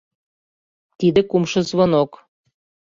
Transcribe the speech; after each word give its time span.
Тиде 0.97 1.21
кумшо 1.29 1.59
звонок. 1.69 2.11